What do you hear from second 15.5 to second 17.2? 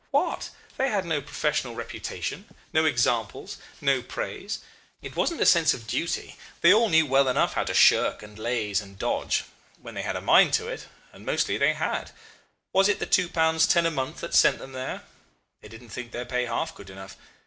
They didn't think their pay half good enough.